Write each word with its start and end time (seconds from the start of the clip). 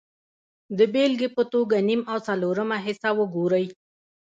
د 0.77 0.79
بېلګې 0.93 1.29
په 1.37 1.43
توګه 1.53 1.75
نیم 1.87 2.01
او 2.11 2.17
څلورمه 2.27 2.77
حصه 2.85 3.09
وګورئ 3.19 3.65